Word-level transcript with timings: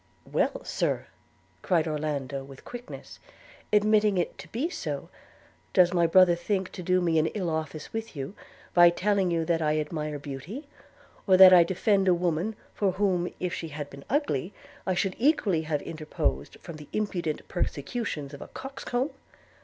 'Well, 0.25 0.63
Sir,' 0.65 1.05
cried 1.61 1.87
Orlando 1.87 2.43
with 2.43 2.65
quickness, 2.65 3.19
'admitting 3.71 4.17
it 4.17 4.35
to 4.39 4.47
be 4.47 4.67
so: 4.67 5.09
does 5.73 5.93
my 5.93 6.07
brother 6.07 6.33
think 6.33 6.71
to 6.71 6.81
do 6.81 7.01
me 7.01 7.19
an 7.19 7.27
ill 7.27 7.51
office 7.51 7.93
with 7.93 8.15
you, 8.15 8.33
by 8.73 8.89
telling 8.89 9.29
you 9.29 9.45
that 9.45 9.61
I 9.61 9.79
admire 9.79 10.17
beauty; 10.17 10.65
or 11.27 11.37
that 11.37 11.53
I 11.53 11.63
defend 11.63 12.07
a 12.07 12.15
woman, 12.15 12.55
for 12.73 12.93
whom, 12.93 13.31
if 13.39 13.53
she 13.53 13.67
had 13.67 13.91
been 13.91 14.03
ugly, 14.09 14.55
I 14.87 14.95
should 14.95 15.15
equally 15.19 15.61
have 15.69 15.83
interposed, 15.83 16.57
form 16.61 16.77
the 16.77 16.89
impudent 16.93 17.47
persecutions 17.47 18.33
of 18.33 18.41
a 18.41 18.47
coxcomb?' 18.47 19.11